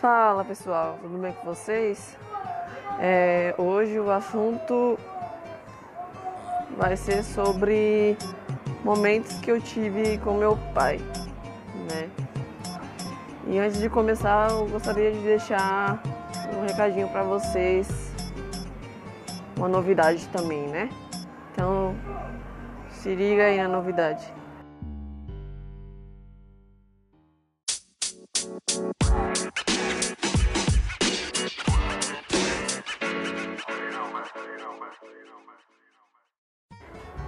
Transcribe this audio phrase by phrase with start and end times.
[0.00, 2.16] Fala pessoal, tudo bem com vocês?
[2.98, 4.98] É, hoje o assunto
[6.74, 8.16] vai ser sobre
[8.82, 10.98] momentos que eu tive com meu pai,
[11.92, 12.08] né?
[13.46, 16.02] E antes de começar, eu gostaria de deixar
[16.56, 18.10] um recadinho para vocês,
[19.54, 20.88] uma novidade também, né?
[21.52, 21.94] Então,
[22.88, 24.32] se liga aí na novidade.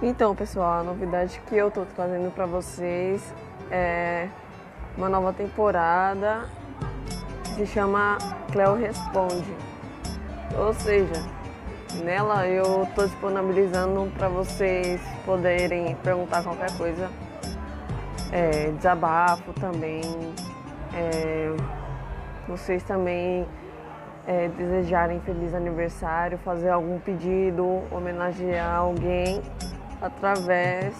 [0.05, 3.33] Então, pessoal, a novidade que eu tô trazendo para vocês
[3.71, 4.27] é
[4.97, 6.43] uma nova temporada
[7.45, 8.17] que se chama
[8.51, 9.55] Cleo Responde.
[10.57, 11.23] Ou seja,
[12.03, 17.09] nela eu tô disponibilizando para vocês poderem perguntar qualquer coisa,
[18.29, 20.01] é, desabafo também,
[20.93, 21.55] é,
[22.45, 23.47] vocês também
[24.27, 29.41] é, desejarem feliz aniversário, fazer algum pedido, homenagear alguém
[30.03, 30.93] através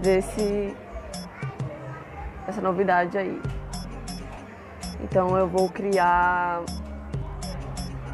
[0.00, 0.74] desse
[2.48, 3.40] essa novidade aí.
[5.02, 6.62] Então eu vou criar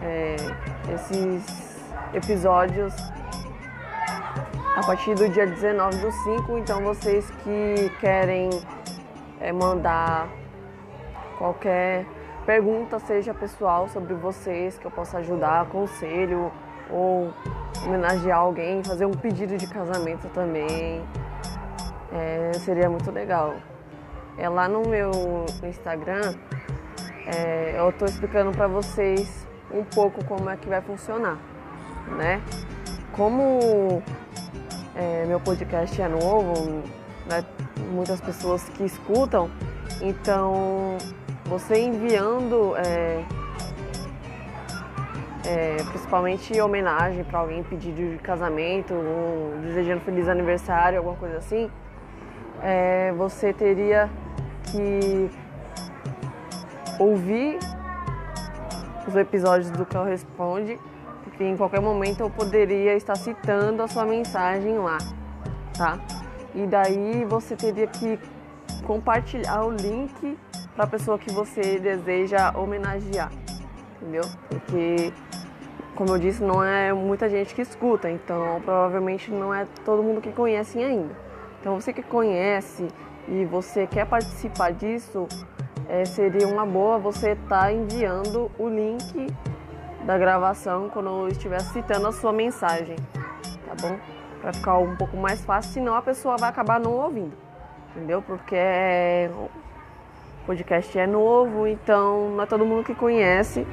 [0.02, 0.36] é,
[0.92, 2.94] esses episódios
[4.76, 6.58] a partir do dia 19 do 5.
[6.58, 8.50] Então vocês que querem
[9.40, 10.28] é, mandar
[11.38, 12.04] qualquer
[12.44, 16.50] pergunta, seja pessoal sobre vocês, que eu possa ajudar, conselho
[16.90, 17.32] ou
[17.84, 21.02] homenagear alguém, fazer um pedido de casamento também.
[22.12, 23.56] É, seria muito legal.
[24.36, 25.10] É lá no meu
[25.62, 26.34] Instagram,
[27.26, 31.38] é, eu estou explicando para vocês um pouco como é que vai funcionar,
[32.16, 32.40] né?
[33.12, 34.02] Como
[34.94, 36.82] é, meu podcast é novo,
[37.26, 37.44] né,
[37.92, 39.50] muitas pessoas que escutam,
[40.00, 40.96] então
[41.44, 42.74] você enviando
[45.44, 51.70] é, principalmente homenagem para alguém, pedido de casamento, um, desejando feliz aniversário, alguma coisa assim,
[52.62, 54.10] é, você teria
[54.64, 55.30] que
[56.98, 57.58] ouvir
[59.06, 60.78] os episódios do Cão Responde,
[61.24, 64.98] porque em qualquer momento eu poderia estar citando a sua mensagem lá,
[65.76, 65.98] tá?
[66.54, 68.18] E daí você teria que
[68.84, 70.36] compartilhar o link
[70.74, 73.30] para a pessoa que você deseja homenagear,
[73.96, 74.24] entendeu?
[74.48, 75.12] Porque
[75.98, 80.20] como eu disse, não é muita gente que escuta, então provavelmente não é todo mundo
[80.20, 81.12] que conhece ainda.
[81.60, 82.86] Então você que conhece
[83.26, 85.26] e você quer participar disso,
[85.88, 89.26] é, seria uma boa você estar tá enviando o link
[90.06, 92.94] da gravação quando eu estiver citando a sua mensagem,
[93.66, 93.98] tá bom?
[94.40, 97.36] Para ficar um pouco mais fácil, senão a pessoa vai acabar não ouvindo,
[97.90, 98.22] entendeu?
[98.22, 99.28] Porque é...
[99.34, 99.50] o
[100.46, 103.66] podcast é novo, então não é todo mundo que conhece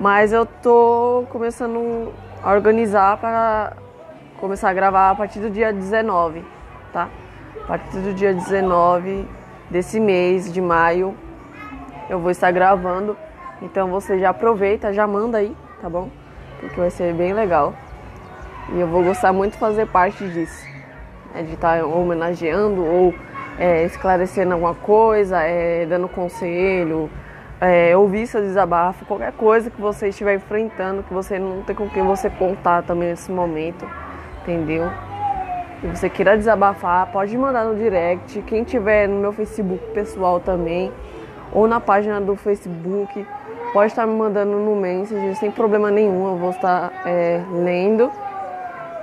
[0.00, 2.12] mas eu tô começando
[2.42, 3.72] a organizar para
[4.38, 6.44] começar a gravar a partir do dia 19,
[6.92, 7.08] tá?
[7.64, 9.26] A partir do dia 19
[9.70, 11.16] desse mês de maio
[12.08, 13.16] eu vou estar gravando.
[13.62, 16.10] Então você já aproveita, já manda aí, tá bom?
[16.60, 17.74] Porque vai ser bem legal.
[18.72, 20.66] E eu vou gostar muito de fazer parte disso.
[21.34, 23.14] É de estar homenageando ou
[23.58, 27.10] é, esclarecendo alguma coisa, é, dando conselho,
[27.60, 31.88] é, ouvir seu desabafo, qualquer coisa que você estiver enfrentando, que você não tem com
[31.88, 33.88] quem você contar também nesse momento,
[34.42, 34.90] entendeu?
[35.80, 38.42] Se você queira desabafar, pode mandar no direct.
[38.42, 40.92] Quem tiver no meu Facebook pessoal também,
[41.52, 43.26] ou na página do Facebook,
[43.72, 46.28] pode estar me mandando no Messenger sem problema nenhum.
[46.28, 48.10] Eu vou estar é, lendo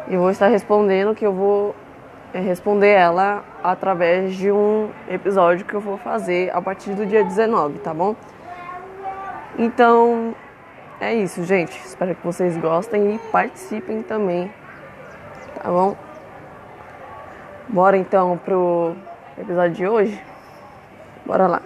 [0.07, 1.75] e vou estar respondendo, que eu vou
[2.33, 7.23] é, responder ela através de um episódio que eu vou fazer a partir do dia
[7.23, 8.15] 19, tá bom?
[9.57, 10.35] Então,
[10.99, 11.77] é isso, gente.
[11.85, 14.51] Espero que vocês gostem e participem também.
[15.55, 15.95] Tá bom?
[17.69, 18.95] Bora então pro
[19.37, 20.23] episódio de hoje?
[21.25, 21.61] Bora lá.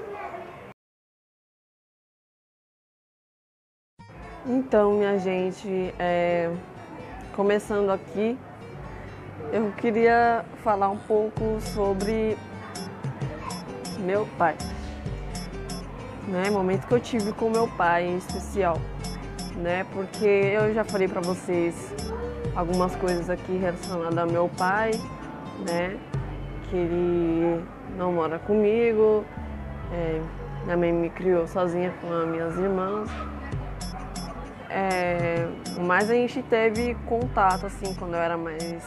[4.45, 6.51] Então, minha gente, é...
[7.35, 8.37] começando aqui,
[9.51, 12.37] eu queria falar um pouco sobre
[13.99, 14.55] meu pai
[16.27, 16.49] né?
[16.49, 18.77] Momento que eu tive com meu pai em especial,
[19.55, 19.85] né?
[19.93, 21.93] Porque eu já falei para vocês
[22.55, 24.91] algumas coisas aqui relacionadas ao meu pai,
[25.67, 25.97] né?
[26.69, 27.63] Que ele
[27.97, 29.23] não mora comigo,
[29.93, 30.21] é,
[30.65, 33.09] minha mãe me criou sozinha com as minhas irmãs.
[34.69, 35.47] É,
[35.79, 38.85] mas a gente teve contato assim quando eu era mais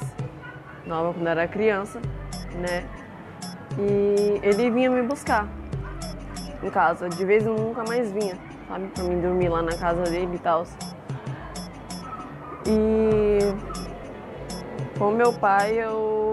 [0.87, 2.01] nova, quando eu era criança,
[2.55, 2.85] né?
[3.79, 5.49] E ele vinha me buscar
[6.63, 7.09] em casa.
[7.09, 8.37] De vez eu nunca mais vinha,
[8.69, 8.89] sabe?
[8.89, 10.65] Pra mim dormir lá na casa dele e tal.
[12.67, 13.39] E
[14.99, 16.33] com meu pai eu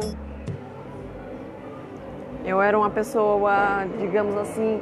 [2.44, 4.82] eu era uma pessoa, digamos assim,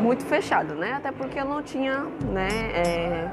[0.00, 0.94] muito fechada, né?
[0.94, 3.30] Até porque eu não tinha, né, é,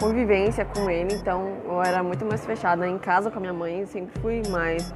[0.00, 2.88] convivência com ele, então eu era muito mais fechada.
[2.88, 4.92] Em casa com a minha mãe sempre fui mais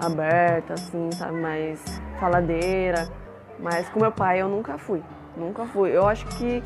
[0.00, 1.82] aberta, assim, sabe, mais
[2.18, 3.08] faladeira.
[3.58, 5.02] Mas com meu pai eu nunca fui,
[5.36, 5.96] nunca fui.
[5.96, 6.62] Eu acho que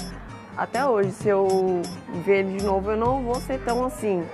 [0.57, 1.47] até hoje, se eu
[2.25, 4.25] ver ele de novo, eu não vou ser tão assim,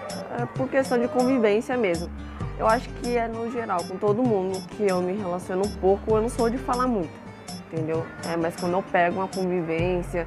[0.40, 2.10] é por questão de convivência mesmo.
[2.58, 6.16] Eu acho que é no geral, com todo mundo que eu me relaciono um pouco,
[6.16, 7.12] eu não sou de falar muito,
[7.66, 8.04] entendeu?
[8.32, 10.26] É, mas quando eu pego uma convivência,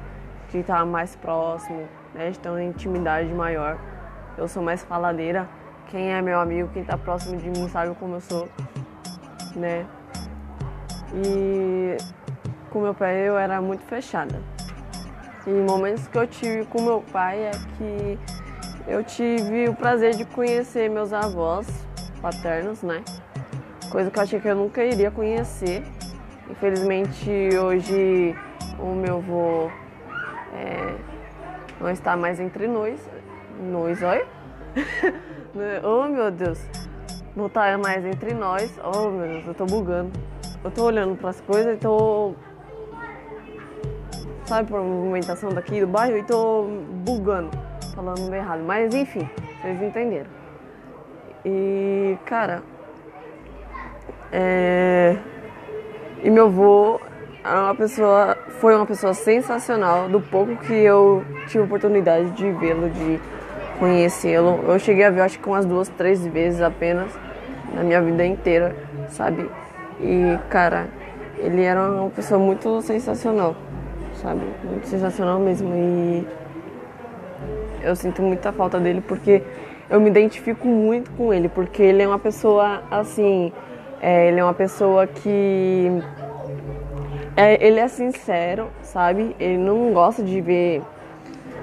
[0.50, 3.78] de estar mais próximo, né, de ter uma intimidade maior,
[4.36, 5.48] eu sou mais faladeira.
[5.86, 8.48] Quem é meu amigo, quem está próximo de mim sabe como eu sou,
[9.56, 9.86] né?
[11.12, 11.96] E
[12.70, 14.40] com meu pai eu era muito fechada.
[15.46, 18.18] E momentos que eu tive com meu pai é que
[18.86, 21.66] eu tive o prazer de conhecer meus avós
[22.22, 23.02] paternos, né?
[23.90, 25.82] Coisa que eu achei que eu nunca iria conhecer.
[26.48, 28.34] Infelizmente hoje
[28.78, 29.70] o meu avô
[30.54, 30.94] é,
[31.80, 33.00] não está mais entre nós.
[33.70, 34.26] Nós, olha.
[35.82, 36.60] oh meu Deus.
[37.34, 38.78] Não está mais entre nós.
[38.82, 40.12] Oh meu Deus, eu tô bugando.
[40.62, 42.34] Eu tô olhando para as coisas e tô.
[44.50, 46.64] Sabe, por movimentação daqui do bairro e tô
[47.04, 47.50] bugando,
[47.94, 48.64] falando errado.
[48.66, 49.30] Mas enfim,
[49.62, 50.26] vocês entenderam.
[51.44, 52.60] E, cara.
[54.32, 55.16] É...
[56.24, 57.00] E meu avô
[57.44, 60.08] era uma pessoa, foi uma pessoa sensacional.
[60.08, 63.20] Do pouco que eu tive oportunidade de vê-lo, de
[63.78, 67.16] conhecê-lo, eu cheguei a ver acho que umas duas, três vezes apenas
[67.72, 68.74] na minha vida inteira,
[69.10, 69.48] sabe?
[70.00, 70.88] E cara,
[71.38, 73.54] ele era uma pessoa muito sensacional,
[74.20, 74.42] sabe?
[74.64, 75.74] Muito sensacional mesmo.
[75.74, 76.26] E
[77.82, 79.42] eu sinto muita falta dele porque
[79.88, 83.52] eu me identifico muito com ele, porque ele é uma pessoa assim,
[84.00, 85.90] é, ele é uma pessoa que
[87.36, 89.34] é, ele é sincero, sabe?
[89.40, 90.82] Ele não gosta de ver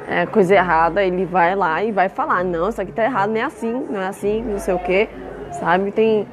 [0.07, 3.37] é, coisa errada, ele vai lá e vai falar, não, isso aqui tá errado, não
[3.37, 5.07] é assim, não é assim, não sei o que,
[5.51, 5.91] sabe?
[5.91, 6.27] Tem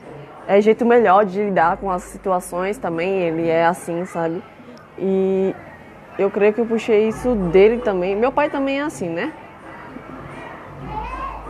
[0.46, 4.42] é jeito melhor de lidar com as situações também, ele é assim, sabe?
[4.98, 5.54] E
[6.18, 8.16] eu creio que eu puxei isso dele também.
[8.16, 9.32] Meu pai também é assim, né?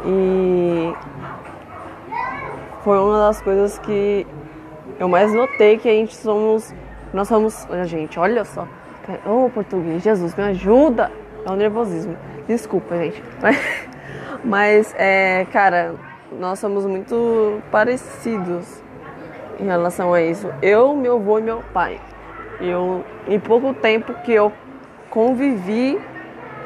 [0.07, 0.93] E
[2.83, 4.27] foi uma das coisas que
[4.99, 6.75] eu mais notei que a gente somos
[7.15, 7.65] nós somos.
[7.71, 8.67] Olha, gente, olha só.
[9.25, 11.13] Ô, oh, português, Jesus, me ajuda.
[11.47, 12.17] É o nervosismo.
[12.49, 13.23] Desculpa, gente.
[14.45, 15.95] Mas é, cara,
[16.33, 18.83] nós somos muito parecidos
[19.61, 20.53] em relação a isso.
[20.61, 22.01] Eu, meu avô e meu pai.
[22.61, 24.53] Eu, em pouco tempo que eu
[25.11, 26.01] convivi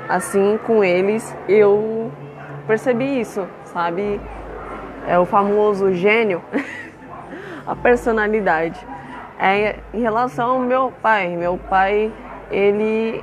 [0.09, 2.11] assim com eles, eu
[2.67, 4.21] percebi isso, sabe?
[5.07, 6.43] É o famoso gênio,
[7.67, 8.79] a personalidade.
[9.39, 12.13] É, em relação ao meu pai, meu pai,
[12.51, 13.23] ele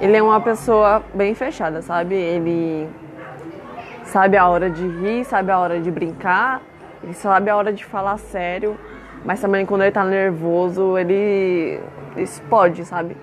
[0.00, 2.14] ele é uma pessoa bem fechada, sabe?
[2.14, 2.88] Ele
[4.04, 6.62] sabe a hora de rir, sabe a hora de brincar,
[7.02, 8.78] ele sabe a hora de falar sério,
[9.24, 11.80] mas também quando ele tá nervoso, ele
[12.16, 13.16] explode, sabe?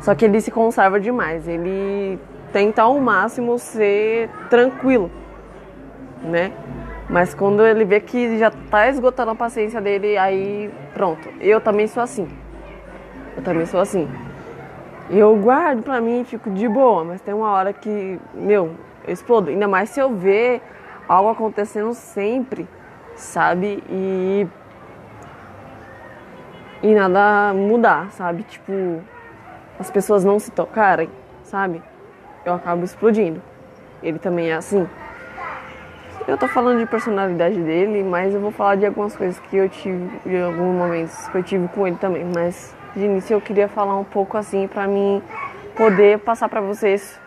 [0.00, 2.18] Só que ele se conserva demais, ele
[2.52, 5.10] tenta ao máximo ser tranquilo,
[6.22, 6.52] né?
[7.08, 11.28] Mas quando ele vê que já tá esgotando a paciência dele, aí pronto.
[11.40, 12.28] Eu também sou assim.
[13.36, 14.08] Eu também sou assim.
[15.08, 18.72] Eu guardo pra mim e fico de boa, mas tem uma hora que, meu,
[19.06, 19.50] eu explodo.
[19.50, 20.60] Ainda mais se eu ver
[21.08, 22.66] algo acontecendo sempre,
[23.14, 23.82] sabe?
[23.88, 24.46] E.
[26.86, 28.44] E nada mudar, sabe?
[28.44, 29.02] Tipo,
[29.76, 31.10] as pessoas não se tocarem,
[31.42, 31.82] sabe?
[32.44, 33.42] Eu acabo explodindo.
[34.00, 34.88] Ele também é assim.
[36.28, 39.68] Eu tô falando de personalidade dele, mas eu vou falar de algumas coisas que eu
[39.68, 42.24] tive, de alguns momentos que eu tive com ele também.
[42.32, 45.20] Mas de início eu queria falar um pouco assim para mim
[45.76, 47.20] poder passar para vocês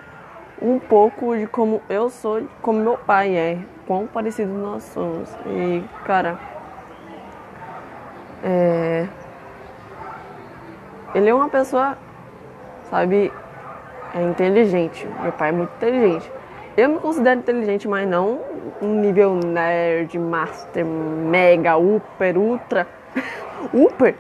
[0.62, 5.30] um pouco de como eu sou, como meu pai é, quão parecidos nós somos.
[5.46, 6.40] E cara,
[8.42, 9.19] é...
[11.16, 11.98] ele é uma pessoa,
[12.90, 13.32] sabe,
[14.14, 15.08] é inteligente.
[15.22, 16.32] Meu pai é muito inteligente.
[16.78, 18.40] Eu me considero inteligente, mas não
[18.82, 22.88] um nível nerd, master, mega, super, ultra.
[23.74, 24.16] Uber?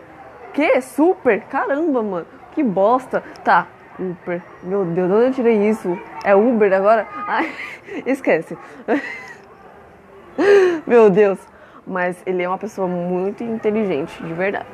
[0.54, 0.82] Que?
[0.82, 1.42] Super?
[1.42, 2.26] Caramba, mano.
[2.52, 3.24] Que bosta.
[3.44, 3.68] Tá,
[3.98, 4.42] Uber.
[4.64, 5.98] Meu Deus, de onde eu tirei isso?
[6.24, 7.08] É Uber agora?
[7.28, 7.50] Ai,
[8.06, 8.58] esquece.
[10.86, 11.40] Meu Deus.
[11.86, 14.68] Mas ele é uma pessoa muito inteligente, de verdade.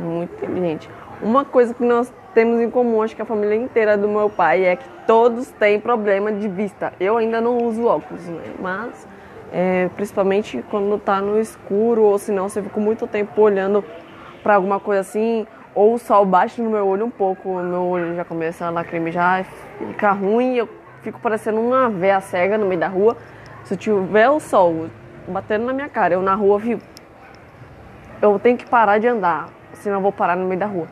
[0.00, 0.90] muito inteligente.
[1.22, 4.64] Uma coisa que nós temos em comum, acho que a família inteira do meu pai,
[4.64, 6.92] é que todos têm problema de vista.
[7.00, 8.52] Eu ainda não uso óculos, né?
[8.60, 9.08] Mas
[9.50, 13.82] é, principalmente quando tá no escuro ou se não você fica muito tempo olhando
[14.42, 17.82] para alguma coisa assim, ou o sol bate no meu olho um pouco, o meu
[17.82, 19.46] olho já começa a lacrimejar,
[19.78, 20.68] fica ruim, eu
[21.02, 23.16] fico parecendo uma véia cega no meio da rua.
[23.64, 24.88] Se eu tiver o sol
[25.26, 26.78] batendo na minha cara, eu na rua, viu?
[28.20, 30.86] Eu tenho que parar de andar, senão eu vou parar no meio da rua.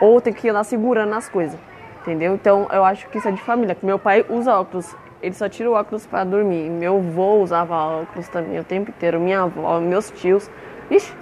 [0.00, 1.58] Ou tenho que andar segurando as coisas,
[2.02, 2.34] entendeu?
[2.34, 5.48] Então eu acho que isso é de família, que meu pai usa óculos, ele só
[5.48, 6.68] tira o óculos para dormir.
[6.68, 10.50] Meu avô usava óculos também o tempo inteiro, minha avó, meus tios,
[10.90, 11.14] ixi,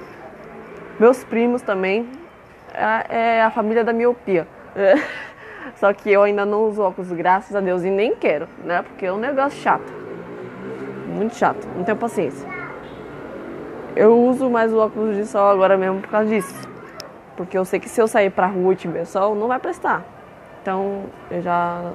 [0.99, 2.09] meus primos também.
[2.75, 4.47] É, é a família da miopia.
[5.77, 8.83] Só que eu ainda não uso óculos, graças a Deus, e nem quero, né?
[8.83, 9.93] Porque é um negócio chato.
[11.07, 12.49] Muito chato, não tenho paciência.
[13.95, 16.72] Eu uso mais o óculos de sol agora mesmo por causa disso.
[17.37, 20.03] Porque eu sei que se eu sair pra rua e tiver sol, não vai prestar.
[20.61, 21.93] Então eu já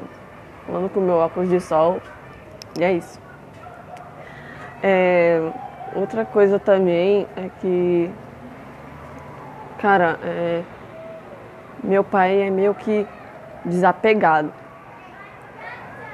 [0.70, 2.02] ando com meu óculos de sol
[2.78, 3.20] e é isso.
[4.84, 5.42] É,
[5.96, 8.12] outra coisa também é que,
[9.80, 10.64] cara, é,
[11.84, 13.08] meu pai é meio que
[13.66, 14.52] desapegado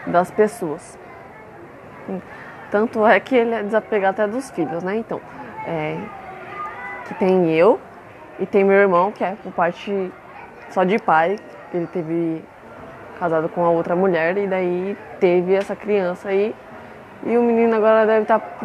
[0.07, 0.97] das pessoas.
[2.69, 4.95] Tanto é que ele é desapegado até dos filhos, né?
[4.95, 5.21] Então,
[5.65, 5.97] é,
[7.07, 7.79] que tem eu
[8.39, 10.11] e tem meu irmão, que é por parte
[10.69, 11.37] só de pai.
[11.73, 12.43] Ele teve
[13.19, 16.55] casado com a outra mulher e daí teve essa criança aí.
[17.25, 18.57] E o menino agora deve estar tá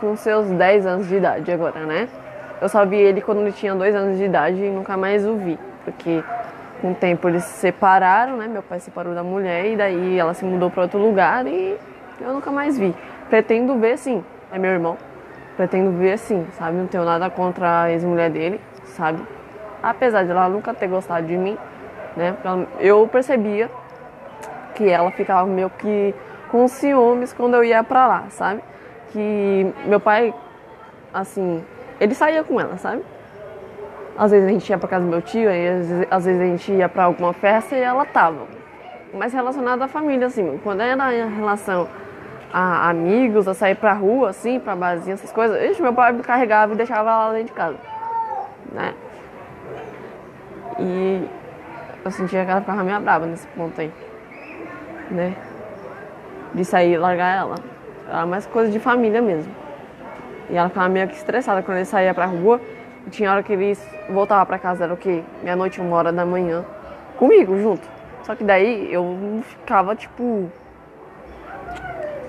[0.00, 2.08] com seus 10 anos de idade agora, né?
[2.60, 5.36] Eu só vi ele quando ele tinha 2 anos de idade e nunca mais o
[5.36, 5.58] vi.
[5.84, 6.24] Porque
[6.80, 8.48] com o tempo eles se separaram, né?
[8.48, 11.76] Meu pai separou da mulher e daí ela se mudou para outro lugar e
[12.20, 12.94] eu nunca mais vi.
[13.28, 14.96] Pretendo ver sim, é meu irmão.
[15.56, 16.76] Pretendo ver sim, sabe?
[16.76, 18.60] Não tenho nada contra a ex-mulher dele,
[18.96, 19.22] sabe?
[19.82, 21.56] Apesar de ela nunca ter gostado de mim,
[22.16, 22.34] né?
[22.80, 23.70] Eu percebia
[24.74, 26.14] que ela ficava meio que
[26.50, 28.62] com ciúmes quando eu ia pra lá, sabe?
[29.10, 30.34] Que meu pai,
[31.12, 31.62] assim,
[32.00, 33.02] ele saía com ela, sabe?
[34.18, 36.40] Às vezes a gente ia pra casa do meu tio, aí às vezes, às vezes
[36.40, 38.46] a gente ia pra alguma festa e ela tava.
[39.12, 41.86] Mas relacionado à família, assim, quando era em relação
[42.52, 46.22] a amigos, a sair pra rua, assim, pra barzinho, essas coisas, ixi, meu pai me
[46.22, 47.76] carregava e deixava ela dentro de casa,
[48.76, 48.94] né?
[50.78, 51.26] E
[52.04, 53.90] eu sentia que ela ficava meio brava nesse ponto aí,
[55.10, 55.34] né?
[56.54, 57.54] De sair e largar ela.
[58.06, 59.52] Era mais coisa de família mesmo.
[60.50, 62.60] E ela ficava meio que estressada quando ele saía pra rua.
[63.06, 63.76] E tinha hora que ele
[64.10, 65.22] voltava pra casa, era o quê?
[65.42, 66.64] Meia-noite, uma hora da manhã.
[67.16, 67.88] Comigo, junto.
[68.22, 70.50] Só que daí eu ficava, tipo...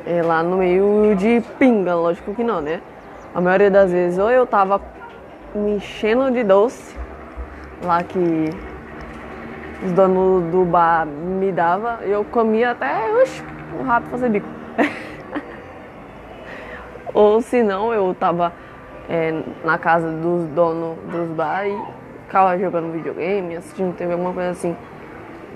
[0.06, 2.82] É, lá no meio de pinga, lógico que não, né?
[3.36, 4.80] A maioria das vezes ou eu tava
[5.56, 6.96] me enchendo de doce,
[7.84, 8.50] lá que
[9.84, 13.44] os donos do bar me dava, eu comia até uxi,
[13.80, 14.48] o rápido fazer bico.
[17.14, 18.54] ou se não, eu tava
[19.10, 21.78] é, na casa dos donos dos bar e
[22.26, 24.76] ficava jogando videogame, assistindo TV, alguma coisa assim.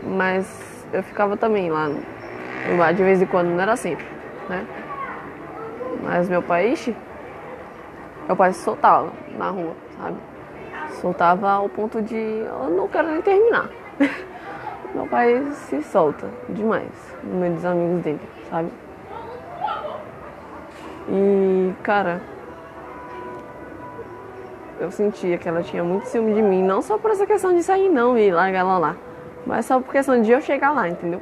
[0.04, 4.06] Mas eu ficava também lá no bar de vez em quando, não era sempre,
[4.50, 4.66] né?
[6.04, 6.96] Mas meu pai, ixi,
[8.32, 10.16] meu pai se soltava na rua, sabe?
[11.02, 13.70] Soltava ao ponto de eu não quero nem terminar.
[14.96, 16.88] meu pai se solta demais
[17.26, 18.70] no meio dos amigos dele, sabe?
[21.10, 22.22] E, cara,
[24.80, 27.62] eu sentia que ela tinha muito ciúme de mim, não só por essa questão de
[27.62, 28.96] sair não e largar ela lá,
[29.46, 31.22] mas só por questão de eu chegar lá, entendeu?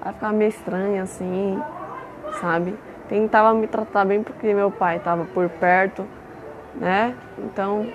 [0.00, 1.62] Ela ficava meio estranha assim,
[2.40, 2.74] sabe?
[3.10, 6.06] Tentava me tratar bem porque meu pai estava por perto,
[6.76, 7.14] né?
[7.38, 7.86] Então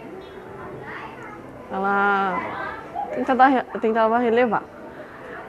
[1.72, 2.40] ela
[3.16, 4.64] tentava, tentava relevar.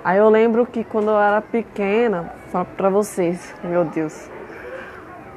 [0.04, 4.28] Aí eu lembro que quando eu era pequena, falo pra vocês, meu Deus.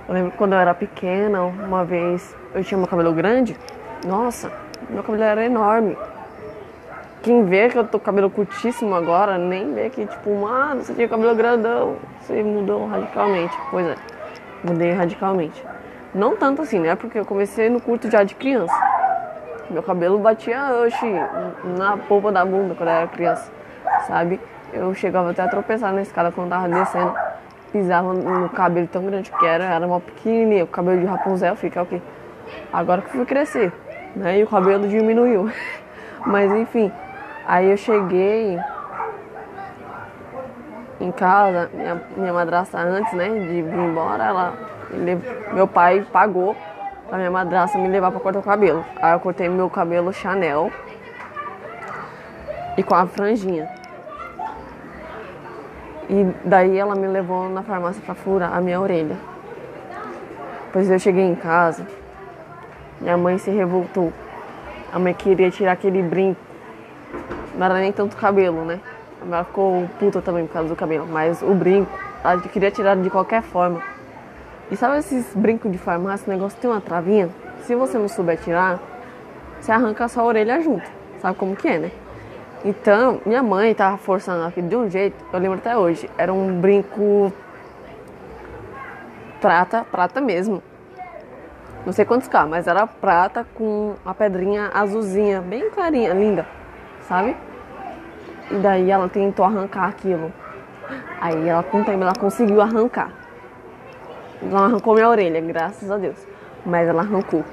[0.07, 3.57] Eu lembro que quando eu era pequena, uma vez eu tinha meu cabelo grande.
[4.05, 4.51] Nossa,
[4.89, 5.97] meu cabelo era enorme.
[7.21, 10.93] Quem vê que eu tô com cabelo curtíssimo agora, nem vê que, tipo, mano, você
[10.93, 11.95] tinha cabelo grandão.
[12.21, 13.57] Você mudou radicalmente.
[13.71, 13.95] Pois é,
[14.63, 15.63] mudei radicalmente.
[16.15, 16.95] Não tanto assim, né?
[16.95, 18.73] Porque eu comecei no curto já de criança.
[19.69, 21.13] Meu cabelo batia, oxi,
[21.77, 23.51] na polpa da bunda quando eu era criança,
[24.07, 24.39] sabe?
[24.71, 27.13] Eu chegava até a tropeçar na escada quando tava descendo.
[27.69, 30.63] Pisava no cabelo tão grande que era, era uma pequenininha.
[30.63, 32.01] O cabelo de Rapunzel fica o quê?
[32.71, 33.73] Agora que fui crescer,
[34.15, 34.39] né?
[34.39, 35.51] E o cabelo diminuiu.
[36.25, 36.93] Mas enfim,
[37.45, 38.57] aí eu cheguei
[40.99, 44.53] em casa, minha, minha madrasta antes, né, de vir embora, ela,
[45.53, 46.55] meu pai pagou
[47.07, 48.83] pra minha madrasta me levar pra cortar o cabelo.
[49.01, 50.71] Aí eu cortei meu cabelo Chanel,
[52.77, 53.67] e com a franjinha.
[56.09, 59.15] E daí ela me levou na farmácia para furar a minha orelha.
[60.71, 61.87] Pois eu cheguei em casa,
[62.99, 64.11] minha mãe se revoltou.
[64.91, 66.39] A mãe queria tirar aquele brinco.
[67.55, 68.79] Não era nem tanto cabelo, né?
[69.25, 71.07] Ela ficou puta também por causa do cabelo.
[71.07, 71.91] Mas o brinco,
[72.23, 73.81] ela queria tirar de qualquer forma.
[74.71, 77.29] E sabe esses brincos de farmácia, o negócio tem uma travinha?
[77.63, 78.79] Se você não souber tirar,
[79.59, 80.89] você arranca a sua orelha junto.
[81.21, 81.91] Sabe como que é, né?
[82.63, 86.09] Então, minha mãe tava forçando aquilo de um jeito, eu lembro até hoje.
[86.17, 87.31] Era um brinco
[89.39, 90.63] prata, prata mesmo.
[91.85, 96.47] Não sei quantos K, mas era prata com a pedrinha azulzinha, bem clarinha, linda,
[97.07, 97.37] sabe?
[98.51, 100.31] E daí ela tentou arrancar aquilo.
[101.19, 103.11] Aí ela com o tempo ela conseguiu arrancar.
[104.41, 106.17] Não arrancou minha orelha, graças a Deus.
[106.65, 107.43] Mas ela arrancou.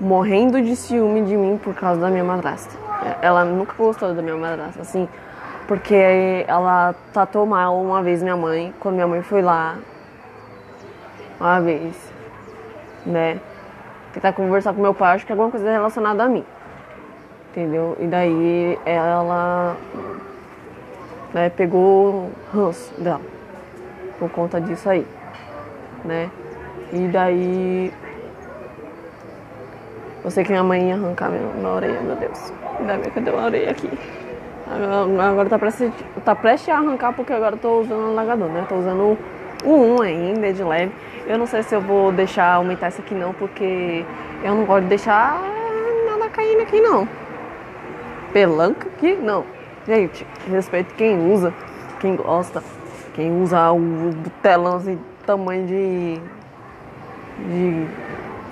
[0.00, 2.76] Morrendo de ciúme de mim por causa da minha madrasta.
[3.22, 5.08] Ela nunca gostou da minha madrasta, assim.
[5.66, 9.76] Porque ela tratou mal uma vez minha mãe, quando minha mãe foi lá.
[11.40, 11.94] Uma vez.
[13.06, 13.40] Né?
[14.12, 16.44] Tentar conversar com meu pai, acho que alguma coisa relacionada a mim.
[17.58, 17.96] Entendeu?
[17.98, 19.76] E daí ela
[21.34, 23.20] né, pegou ranço dela.
[24.16, 25.04] Por conta disso aí.
[26.04, 26.30] Né?
[26.92, 27.92] E daí.
[30.22, 32.52] Eu sei que minha mãe ia arrancar minha, minha orelha, meu Deus.
[32.78, 33.90] Ainda bem que eu dei uma orelha aqui.
[34.70, 35.90] Agora, agora tá, prestes,
[36.24, 38.64] tá prestes a arrancar porque agora eu tô usando o alagador, né?
[38.68, 39.18] Tô usando
[39.64, 40.92] o 1 ainda, de leve.
[41.26, 44.04] Eu não sei se eu vou deixar aumentar isso aqui não, porque
[44.44, 45.42] eu não gosto de deixar
[46.08, 47.08] nada caindo aqui não.
[48.32, 49.14] Pelanca aqui?
[49.14, 49.44] Não.
[49.86, 51.52] Gente, respeito quem usa,
[52.00, 52.62] quem gosta,
[53.14, 56.20] quem usa o telão assim, tamanho de,
[57.38, 57.86] de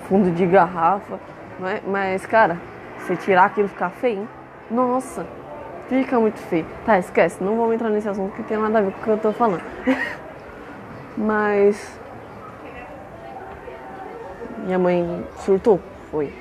[0.09, 1.19] fundo de garrafa.
[1.59, 2.59] Mas, mas, cara,
[3.07, 4.29] se tirar aquilo ficar feio, hein?
[4.71, 5.27] nossa,
[5.89, 6.67] fica muito feio.
[6.85, 9.11] Tá, esquece, não vamos entrar nesse assunto que tem nada a ver com o que
[9.11, 9.63] eu tô falando.
[11.17, 12.01] mas.
[14.65, 16.33] Minha mãe surtou, foi.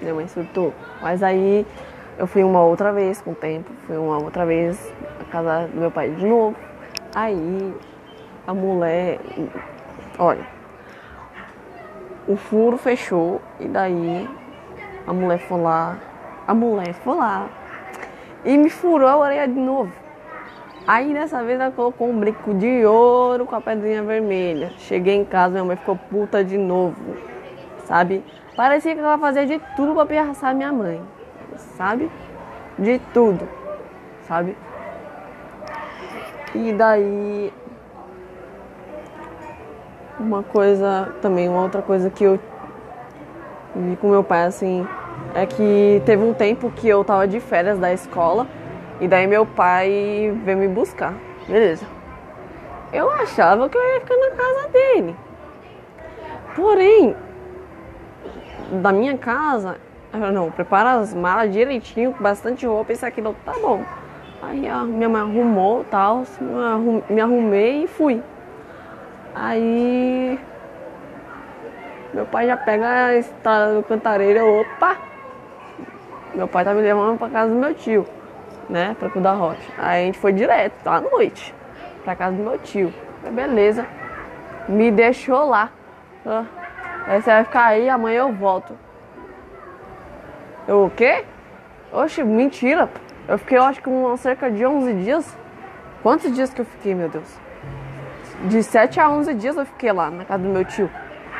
[0.00, 0.72] Minha mãe surtou.
[1.02, 1.66] Mas aí
[2.18, 5.80] eu fui uma outra vez com o tempo, fui uma outra vez na casa do
[5.80, 6.56] meu pai de novo.
[7.14, 7.74] Aí
[8.46, 9.20] a mulher.
[10.18, 10.44] Olha,
[12.26, 14.28] o furo fechou e daí
[15.06, 15.96] a mulher foi lá.
[16.46, 17.48] A mulher foi lá
[18.44, 19.92] e me furou a orelha de novo.
[20.86, 24.72] Aí dessa vez ela colocou um brinco de ouro com a pedrinha vermelha.
[24.78, 26.96] Cheguei em casa, minha mãe ficou puta de novo.
[27.84, 28.24] Sabe?
[28.56, 31.00] Parecia que ela fazia de tudo pra pirraçar minha mãe.
[31.76, 32.10] Sabe?
[32.78, 33.48] De tudo.
[34.22, 34.56] Sabe?
[36.54, 37.52] E daí.
[40.18, 42.40] Uma coisa também, uma outra coisa que eu
[43.74, 44.84] vi com meu pai assim
[45.34, 48.46] é que teve um tempo que eu tava de férias da escola
[49.00, 51.14] e daí meu pai veio me buscar.
[51.46, 51.86] Beleza.
[52.92, 55.16] Eu achava que eu ia ficar na casa dele.
[56.56, 57.14] Porém,
[58.82, 59.76] da minha casa,
[60.12, 63.84] eu não, prepara as malas direitinho, com bastante roupa, isso aqui não tá bom.
[64.42, 66.22] Aí a minha mãe arrumou tal,
[67.10, 68.22] me arrumei e fui.
[69.34, 70.38] Aí
[72.14, 74.96] meu pai já pega a estrada do Cantareira, opa!
[76.34, 78.06] Meu pai tá me levando pra casa do meu tio,
[78.68, 78.96] né?
[78.98, 79.72] Pra cuidar da rocha.
[79.76, 81.54] Aí a gente foi direto, à noite,
[82.04, 82.92] pra casa do meu tio.
[83.30, 83.86] Beleza.
[84.68, 85.70] Me deixou lá.
[87.06, 88.74] Aí você vai ficar aí, amanhã eu volto.
[90.68, 91.24] Eu o quê?
[91.90, 92.90] Oxe, mentira.
[93.26, 95.38] Eu fiquei, eu acho que um, cerca de 11 dias.
[96.02, 97.40] Quantos dias que eu fiquei, meu Deus?
[98.44, 100.90] De 7 a 11 dias eu fiquei lá, na casa do meu tio,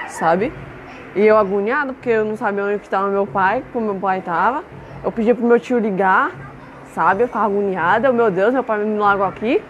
[0.08, 0.50] sabe?
[1.14, 4.64] E eu agoniada, porque eu não sabia onde estava meu pai, como meu pai estava.
[5.04, 6.32] Eu pedi pro meu tio ligar,
[6.94, 7.22] sabe?
[7.22, 8.10] Eu ficava agoniada.
[8.10, 9.62] Meu Deus, meu pai me largou aqui,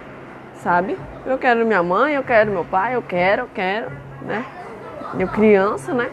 [0.54, 0.96] sabe?
[1.26, 3.90] Eu quero minha mãe, eu quero meu pai, eu quero, eu quero,
[4.22, 4.44] né?
[5.18, 6.08] Eu criança, né?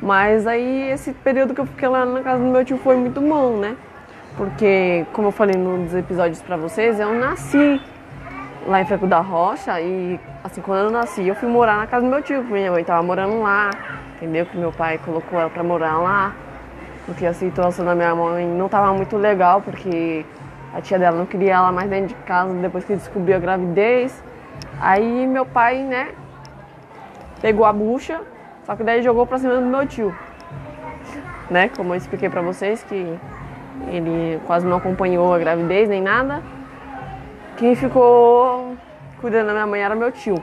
[0.00, 3.20] Mas aí esse período que eu fiquei lá na casa do meu tio foi muito
[3.20, 3.76] bom, né?
[4.36, 7.80] Porque, como eu falei nos episódios pra vocês, eu nasci
[8.66, 12.04] lá em Freco da Rocha e, assim, quando eu nasci, eu fui morar na casa
[12.04, 13.70] do meu tio, minha mãe tava morando lá,
[14.16, 14.46] entendeu?
[14.46, 16.36] Que meu pai colocou ela pra morar lá,
[17.04, 20.24] porque a situação da minha mãe não tava muito legal, porque
[20.72, 24.22] a tia dela não queria ela mais dentro de casa depois que descobriu a gravidez.
[24.80, 26.10] Aí meu pai, né,
[27.40, 28.20] pegou a bucha,
[28.68, 30.14] só que daí jogou pra cima do meu tio.
[31.48, 33.18] Né, como eu expliquei pra vocês que
[33.86, 36.42] ele quase não acompanhou a gravidez nem nada.
[37.56, 38.76] Quem ficou
[39.22, 40.34] cuidando da minha mãe era meu tio.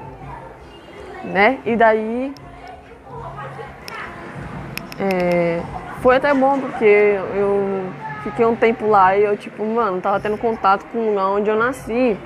[1.24, 1.60] Né?
[1.68, 2.34] E daí.
[5.00, 5.62] É,
[6.02, 7.84] foi até bom porque eu
[8.24, 12.18] fiquei um tempo lá e eu, tipo, mano, tava tendo contato com onde eu nasci.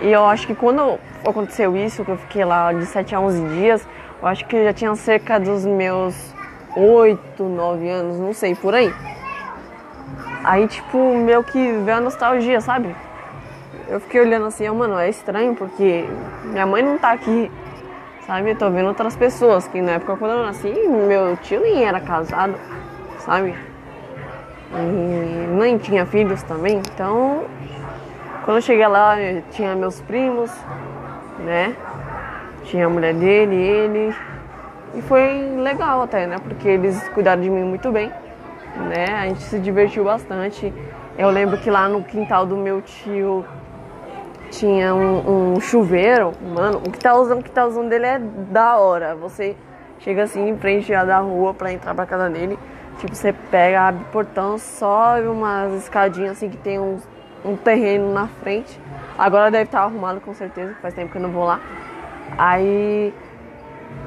[0.00, 3.48] E eu acho que quando aconteceu isso, que eu fiquei lá de 7 a 11
[3.48, 3.86] dias,
[4.20, 6.34] eu acho que eu já tinha cerca dos meus
[6.76, 8.92] 8, 9 anos, não sei, por aí.
[10.44, 12.94] Aí, tipo, meio que veio a nostalgia, sabe?
[13.88, 16.04] Eu fiquei olhando assim, oh, mano, é estranho porque
[16.44, 17.50] minha mãe não tá aqui,
[18.26, 18.50] sabe?
[18.50, 22.00] Eu tô vendo outras pessoas, que na época quando eu nasci, meu tio nem era
[22.00, 22.54] casado,
[23.18, 23.54] sabe?
[24.72, 27.44] E nem tinha filhos também, então
[28.44, 29.16] quando eu cheguei lá,
[29.50, 30.50] tinha meus primos,
[31.40, 31.74] né?
[32.66, 34.14] Tinha a mulher dele, ele.
[34.94, 36.36] E foi legal até, né?
[36.38, 38.10] Porque eles cuidaram de mim muito bem,
[38.88, 39.06] né?
[39.14, 40.72] A gente se divertiu bastante.
[41.18, 43.44] Eu lembro que lá no quintal do meu tio
[44.50, 49.14] tinha um, um chuveiro, mano, o tá usando, o tá usando dele é da hora.
[49.14, 49.56] Você
[50.00, 52.58] chega assim em frente da rua pra entrar pra casa dele.
[52.98, 56.98] Tipo, você pega, abre o portão, sobe umas escadinhas assim que tem um,
[57.44, 58.80] um terreno na frente.
[59.18, 61.60] Agora deve estar arrumado com certeza, faz tempo que eu não vou lá.
[62.38, 63.12] Aí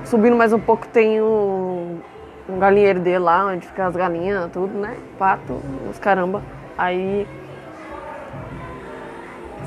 [0.03, 1.99] subindo mais um pouco tem um,
[2.47, 4.95] um galinheiro dele lá, onde fica as galinhas, tudo, né?
[5.17, 6.41] Pato, os caramba.
[6.77, 7.27] Aí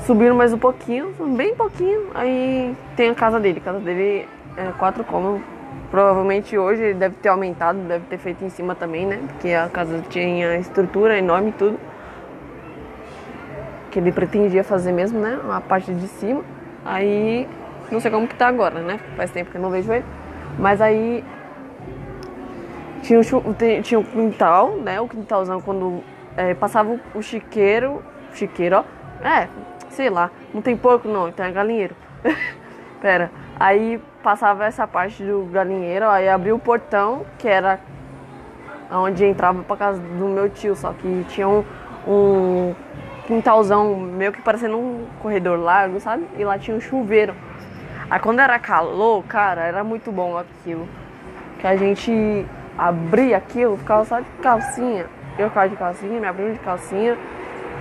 [0.05, 3.59] Subiram mais um pouquinho, bem pouquinho, aí tem a casa dele.
[3.59, 5.41] A casa dele é quatro cômodos.
[5.89, 9.21] Provavelmente hoje ele deve ter aumentado, deve ter feito em cima também, né?
[9.29, 11.79] Porque a casa tinha estrutura enorme e tudo.
[13.91, 15.39] Que ele pretendia fazer mesmo, né?
[15.49, 16.43] A parte de cima.
[16.83, 17.47] Aí
[17.91, 18.99] não sei como que tá agora, né?
[19.15, 20.05] Faz tempo que eu não vejo ele.
[20.57, 21.23] Mas aí
[23.01, 24.99] tinha um, tinha um quintal, né?
[25.01, 26.03] O quintalzão quando
[26.37, 28.01] é, passava o chiqueiro.
[28.33, 29.27] Chiqueiro, ó.
[29.27, 29.47] É,
[29.89, 31.95] sei lá, não tem porco não, então é galinheiro.
[33.01, 37.79] Pera, aí passava essa parte do galinheiro, aí abriu o portão, que era
[38.91, 41.63] onde entrava pra casa do meu tio, só que tinha um,
[42.07, 42.75] um
[43.27, 46.27] quintalzão meio que parecendo um corredor largo, sabe?
[46.37, 47.35] E lá tinha um chuveiro.
[48.13, 50.87] Aí quando era calor, cara, era muito bom aquilo.
[51.59, 52.45] Que a gente
[52.77, 55.07] abria aquilo, ficava só de calcinha.
[55.35, 57.17] Eu ficava de calcinha, minha prima de calcinha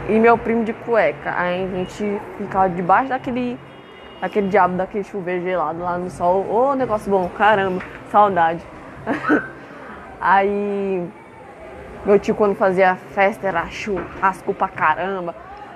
[0.09, 1.35] e meu primo de cueca.
[1.37, 3.61] Aí a gente ficava debaixo daquele,
[4.23, 6.47] daquele diabo, daquele chuveiro gelado lá no sol.
[6.49, 8.63] Ô, oh, negócio bom, caramba, saudade.
[10.19, 11.07] Aí
[12.07, 15.35] meu tio quando fazia festa era churrasco pra caramba.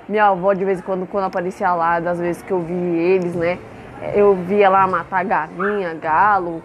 [0.08, 3.34] Minha avó de vez em quando, quando aparecia lá, das vezes que eu vi eles,
[3.34, 3.58] né?
[4.14, 6.62] Eu via lá matar galinha, galo.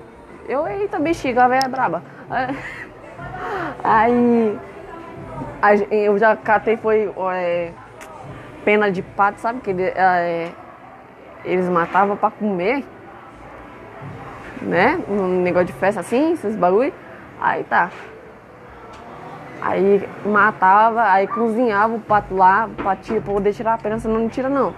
[0.47, 2.03] Eu, eita, bexiga, a velha é braba.
[3.83, 4.59] Aí
[5.89, 7.71] eu já catei foi é,
[8.65, 9.61] pena de pato, sabe?
[9.61, 10.51] Que ele, é,
[11.45, 12.83] eles matavam pra comer,
[14.61, 14.99] né?
[15.07, 16.93] Um negócio de festa assim, esses bagulho.
[17.39, 17.89] Aí tá.
[19.61, 24.29] Aí matava, aí cozinhava o pato lá, pra, pra poder tirar a pena, senão não
[24.29, 24.73] tira não.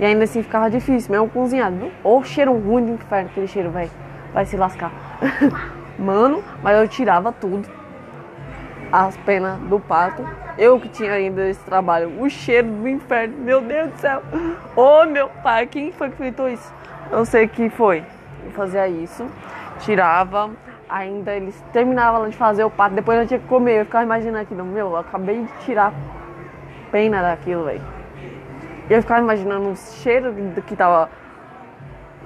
[0.00, 1.92] E ainda assim ficava difícil, mesmo cozinhado.
[2.02, 3.90] Ou cheiro ruim do inferno, aquele cheiro, velho.
[4.32, 4.90] Vai se lascar.
[5.98, 7.68] Mano, mas eu tirava tudo
[8.90, 10.26] as penas do pato.
[10.56, 14.22] Eu que tinha ainda esse trabalho, o cheiro do inferno, meu Deus do céu.
[14.74, 16.72] Ô oh, meu pai, quem foi que feitou isso?
[17.10, 18.02] Eu sei que foi.
[18.44, 19.26] Eu fazia isso,
[19.80, 20.50] tirava,
[20.88, 23.80] ainda eles terminavam de fazer o pato, depois eu tinha que comer.
[23.80, 25.92] Eu ficava imaginando aquilo, meu, eu acabei de tirar
[26.90, 27.99] pena daquilo, velho.
[28.90, 30.34] Eu ficava imaginando o cheiro
[30.66, 31.08] que tava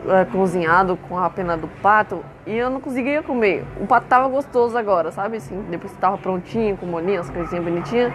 [0.08, 3.64] é, cozinhado com a pena do pato e eu não conseguia comer.
[3.78, 5.62] O pato tava gostoso agora, sabe assim?
[5.68, 8.12] Depois que tava prontinho, com molinho, as coisinhas bonitinhas,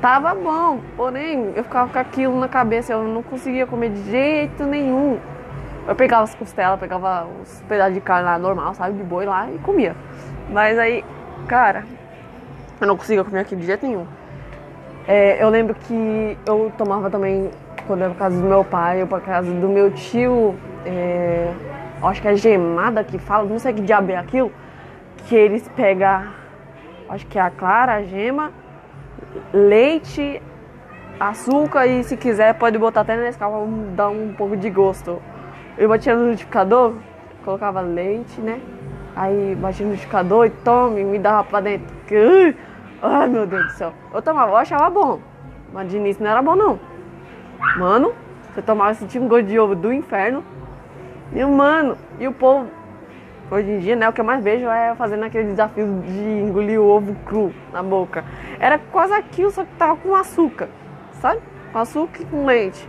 [0.00, 0.80] tava bom.
[0.96, 5.18] Porém, eu ficava com aquilo na cabeça, eu não conseguia comer de jeito nenhum.
[5.88, 8.96] Eu pegava as costelas, pegava os pedaços de carne lá normal, sabe?
[8.96, 9.96] De boi lá e comia.
[10.50, 11.04] Mas aí,
[11.48, 11.84] cara,
[12.80, 14.06] eu não conseguia comer aquilo de jeito nenhum.
[15.06, 17.50] É, eu lembro que eu tomava também,
[17.88, 21.50] quando eu ia pra casa do meu pai, ou pra casa do meu tio, é,
[22.02, 24.52] acho que é gemada que fala, não sei que diabo é aquilo,
[25.26, 26.24] que eles pegam,
[27.08, 28.52] acho que é a clara, a gema,
[29.52, 30.42] leite,
[31.18, 35.20] açúcar e se quiser pode botar até nesse carro pra dar um pouco de gosto.
[35.78, 36.94] Eu batia no liquidificador,
[37.44, 38.60] colocava leite, né?
[39.16, 41.86] Aí batia no liquidificador e tome, me dava pra dentro.
[43.00, 43.92] Ai meu Deus do céu.
[44.12, 45.20] Eu tomava, eu achava bom.
[45.72, 46.78] Mas de início não era bom não.
[47.76, 48.12] Mano,
[48.52, 50.44] você tomava esse um gosto de ovo do inferno.
[51.32, 52.68] E mano, e o povo,
[53.50, 56.80] hoje em dia, né, o que eu mais vejo é fazendo aquele desafio de engolir
[56.80, 58.24] o ovo cru na boca.
[58.58, 60.68] Era quase aquilo, só que tava com açúcar,
[61.20, 61.40] sabe?
[61.72, 62.88] Com açúcar e com leite.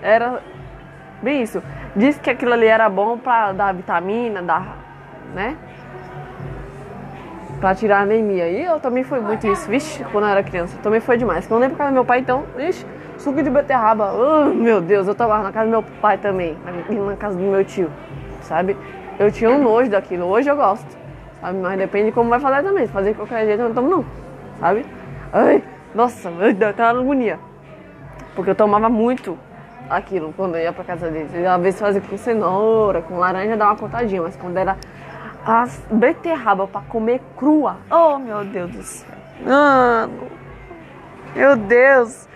[0.00, 0.42] Era
[1.22, 1.62] bem isso.
[1.94, 4.76] Disse que aquilo ali era bom pra dar vitamina, dar,
[5.34, 5.56] né?
[7.60, 8.48] pra tirar anemia.
[8.48, 10.76] E eu também fui muito isso, vixe, quando eu era criança.
[10.82, 11.46] Também foi demais.
[11.46, 12.86] Quando eu lembro pra casa do meu pai, então, vixe,
[13.26, 14.12] suco de beterraba.
[14.12, 16.56] Oh, meu Deus, eu tomava na casa do meu pai também,
[16.88, 17.90] e na casa do meu tio,
[18.42, 18.76] sabe?
[19.18, 20.86] Eu tinha um nojo daquilo, hoje eu gosto,
[21.40, 21.58] sabe?
[21.58, 22.86] Mas depende de como vai fazer também.
[22.86, 24.04] Se fazer de qualquer jeito, eu não tomo não,
[24.60, 24.86] sabe?
[25.32, 25.60] Ai,
[25.92, 27.40] nossa, eu tava agonia.
[28.36, 29.36] Porque eu tomava muito
[29.90, 31.32] aquilo quando eu ia pra casa deles.
[31.34, 34.76] Às vezes fazia com cenoura, com laranja, dava uma contadinha, mas quando era
[35.44, 39.10] as beterraba pra comer crua, oh meu Deus do céu.
[39.44, 40.28] Mano,
[41.34, 42.28] meu Deus.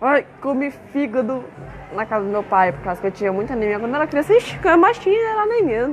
[0.00, 1.42] Ai, comi fígado
[1.92, 3.80] na casa do meu pai, por causa que eu tinha muita anemia.
[3.80, 5.90] Quando eu era criança, ixi, mais tinha era anemia.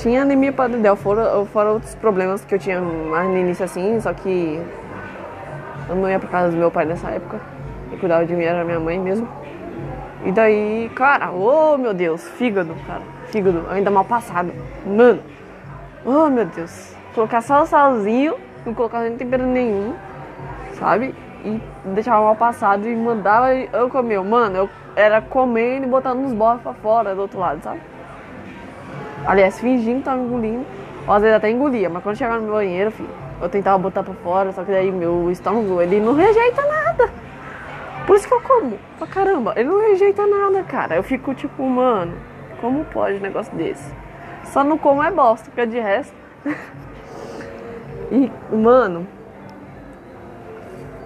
[0.00, 3.98] Tinha anemia para dedéu, fora, fora outros problemas que eu tinha mais no início assim,
[4.00, 4.62] só que
[5.88, 7.40] eu não ia pra casa do meu pai nessa época.
[7.90, 9.28] Quem cuidava de mim era minha mãe mesmo.
[10.24, 14.52] E daí, cara, oh meu Deus, fígado, cara, fígado, ainda mal passado.
[14.86, 15.20] Mano,
[16.04, 16.94] oh meu Deus.
[17.12, 19.94] Colocar só o salzinho, não colocar nem tempero nenhum,
[20.78, 21.12] sabe?
[21.46, 21.62] E
[21.94, 24.20] deixava mal passado e mandava eu comer.
[24.20, 27.80] Mano, eu era comendo e botando uns bofs pra fora do outro lado, sabe?
[29.24, 30.66] Aliás, fingindo que tava engolindo.
[31.06, 33.08] Ou às vezes até engolia, mas quando chegava no banheiro, filho,
[33.40, 37.10] eu tentava botar pra fora, só que daí meu estômago, ele não rejeita nada.
[38.08, 39.52] Por isso que eu como pra caramba.
[39.54, 40.96] Ele não rejeita nada, cara.
[40.96, 42.16] Eu fico tipo, mano,
[42.60, 43.94] como pode um negócio desse?
[44.44, 46.14] Só não como é bosta, porque de resto.
[48.10, 49.06] e, mano,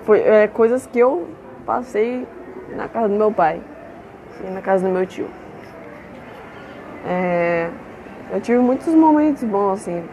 [0.05, 1.29] foi é, coisas que eu
[1.67, 2.27] passei
[2.75, 3.61] na casa do meu pai
[4.43, 5.27] e na casa do meu tio.
[7.07, 7.69] É,
[8.33, 10.05] eu tive muitos momentos bons, assim.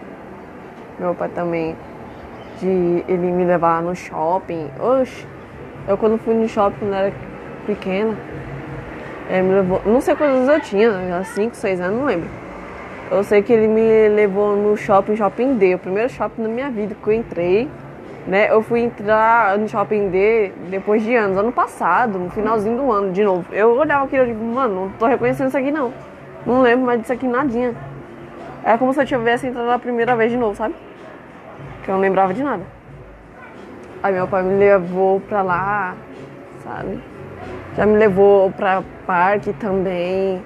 [0.99, 1.75] Meu pai também,
[2.59, 4.69] de ele me levar no shopping.
[4.79, 5.27] Oxe,
[5.87, 7.13] eu quando fui no shopping quando era
[7.65, 8.15] pequena,
[9.29, 9.81] ele me levou.
[9.85, 12.29] Não sei quantos eu tinha, 5, 6 anos, não lembro.
[13.09, 16.69] Eu sei que ele me levou no shopping, Shopping D, o primeiro shopping da minha
[16.69, 17.69] vida que eu entrei.
[18.27, 18.51] Né?
[18.51, 23.13] Eu fui entrar no Shopping D depois de anos, ano passado, no finalzinho do ano,
[23.13, 23.45] de novo.
[23.53, 25.93] Eu olhava aquilo e digo, mano, não tô reconhecendo isso aqui não.
[26.45, 27.73] Não lembro mais disso aqui nadinha.
[28.65, 30.75] Era como se eu tivesse entrado a primeira vez de novo, sabe?
[31.83, 32.63] Que eu não lembrava de nada.
[34.03, 35.95] Aí meu pai me levou pra lá,
[36.65, 36.99] sabe?
[37.77, 40.41] Já me levou pra parque também.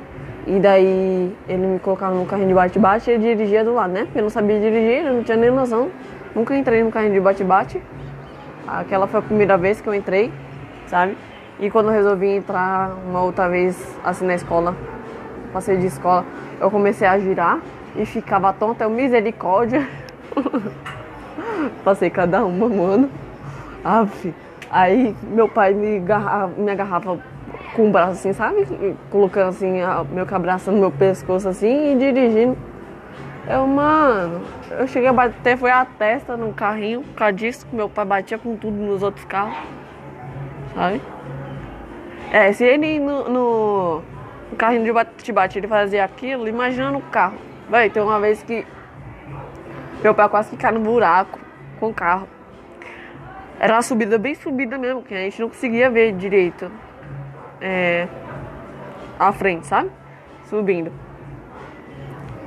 [0.46, 4.04] E daí ele me colocava no carrinho de bate-bate e dirigia do lado, né?
[4.06, 5.89] Porque eu não sabia dirigir, eu não tinha nem noção.
[6.36, 7.82] Nunca entrei no carrinho de bate-bate.
[8.67, 10.32] Aquela foi a primeira vez que eu entrei,
[10.88, 11.17] sabe?
[11.60, 14.76] E quando eu resolvi entrar uma outra vez, assim, na escola,
[15.52, 16.26] passei de escola,
[16.60, 17.60] eu comecei a girar
[17.96, 19.88] e ficava tonta, eu misericórdia.
[21.84, 23.10] Passei cada uma, mano.
[23.84, 24.34] Aff.
[24.70, 26.00] Aí meu pai me,
[26.58, 27.20] me agarrava
[27.76, 28.65] com o braço assim, sabe?
[29.10, 32.58] Colocando assim, meu cabraço no meu pescoço assim e dirigindo.
[33.47, 37.89] Eu, mano, eu cheguei a bater, foi a testa no carrinho, por causa disso, meu
[37.89, 39.58] pai batia com tudo nos outros carros.
[40.75, 41.01] Sabe?
[42.32, 44.04] É, se ele no, no,
[44.51, 47.38] no carrinho de bate-bate ele fazia aquilo, imagina no carro.
[47.69, 48.65] Véi, tem uma vez que
[50.04, 51.39] meu pai quase ficar no buraco
[51.80, 52.27] com o carro.
[53.60, 56.71] Era uma subida bem subida mesmo, que a gente não conseguia ver direito.
[57.60, 58.08] É,
[59.19, 59.91] à frente, sabe?
[60.45, 60.91] Subindo.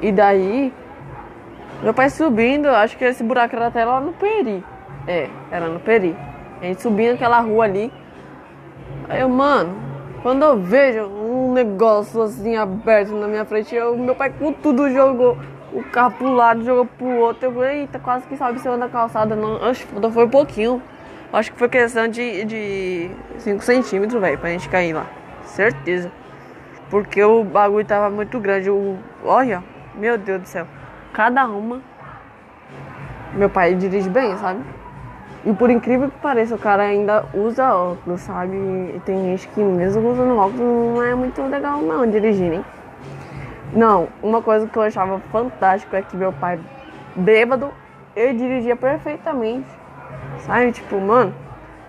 [0.03, 0.73] E daí,
[1.85, 4.65] meu pai subindo, acho que esse buraco era até lá no Peri.
[5.07, 6.17] É, era no Peri.
[6.63, 7.93] A gente subindo aquela rua ali.
[9.07, 9.77] Aí eu, mano,
[10.23, 14.91] quando eu vejo um negócio assim aberto na minha frente, eu, meu pai com tudo
[14.91, 15.37] jogou
[15.75, 17.49] o carro pro lado, jogou pro outro.
[17.49, 19.37] Eu falei, eita, quase que sabe cima da calçada.
[19.37, 20.83] Não, acho que foi um pouquinho.
[21.31, 25.05] Acho que foi questão de 5 centímetros, velho, pra gente cair lá.
[25.43, 26.11] Certeza.
[26.89, 28.71] Porque o bagulho tava muito grande.
[28.71, 29.63] O, olha,
[29.95, 30.67] meu Deus do céu.
[31.15, 31.81] Cada uma.
[33.35, 34.61] Meu pai dirige bem, sabe?
[35.47, 38.57] E por incrível que pareça, o cara ainda usa óculos, sabe?
[38.57, 42.65] E tem gente que mesmo usando óculos não é muito legal não dirigir, hein?
[43.73, 46.59] Não, uma coisa que eu achava fantástico é que meu pai,
[47.15, 47.71] bêbado,
[48.17, 49.69] ele dirigia perfeitamente.
[50.39, 50.73] Sabe?
[50.73, 51.33] Tipo, mano,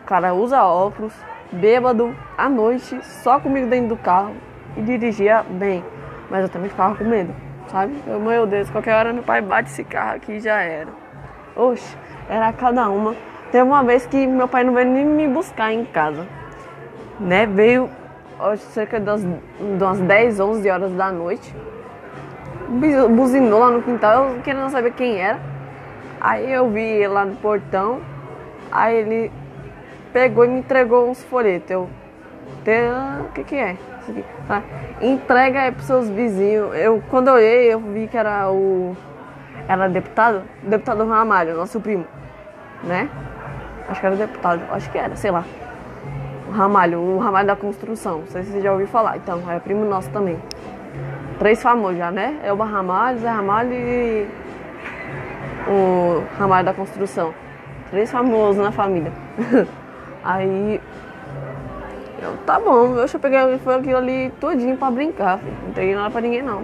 [0.03, 1.13] o cara usa óculos,
[1.51, 4.35] bêbado, à noite, só comigo dentro do carro
[4.77, 5.83] e dirigia bem.
[6.29, 7.33] Mas eu também ficava com medo,
[7.69, 7.93] sabe?
[8.08, 10.89] Eu, meu Deus, qualquer hora meu pai bate esse carro aqui e já era.
[11.56, 11.97] Oxe,
[12.30, 13.15] era cada uma.
[13.51, 16.28] Teve uma vez que meu pai não veio nem me buscar em casa.
[17.19, 17.45] Né?
[17.45, 17.89] Veio
[18.58, 19.25] cerca das,
[19.80, 21.54] das 10, 11 horas da noite
[22.67, 25.39] buzinou lá no quintal, eu querendo saber quem era.
[26.19, 28.01] Aí eu vi ele lá no portão,
[28.71, 29.32] aí ele
[30.12, 31.69] pegou e me entregou uns folhetos.
[31.69, 31.88] Eu,
[33.25, 33.78] o que que é?
[34.47, 34.61] Tá.
[35.01, 36.75] Entrega aí pros seus vizinhos.
[36.75, 38.95] Eu, quando eu olhei, eu vi que era o...
[39.67, 42.05] era deputado, deputado Ramalho, nosso primo,
[42.83, 43.09] né?
[43.87, 45.43] Acho que era deputado, acho que era, sei lá.
[46.47, 49.59] O Ramalho, o Ramalho da construção, não sei se você já ouviu falar, então, é
[49.59, 50.39] primo nosso também.
[51.37, 52.39] Três famosos já, né?
[52.43, 54.27] Elba Ramalho, Zé Ramalho e
[55.67, 57.33] o Ramalho da construção.
[57.89, 59.11] Três famosos na família.
[60.23, 60.81] Aí
[62.21, 66.21] eu, tá bom, eu peguei foi aquilo ali todinho pra brincar, não peguei nada pra
[66.21, 66.63] ninguém não.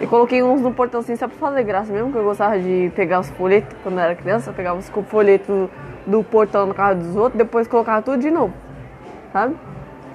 [0.00, 2.92] E coloquei uns no portão assim só pra fazer graça mesmo, que eu gostava de
[2.94, 5.70] pegar os folhetos quando eu era criança, eu pegava os folhetos
[6.06, 8.52] do portão no carro dos outros, depois colocava tudo de novo.
[9.32, 9.56] Sabe?